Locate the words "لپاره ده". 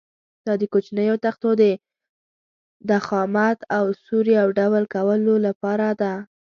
5.47-6.13